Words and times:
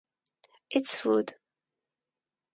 It’s 0.71 0.95
food. 0.95 1.35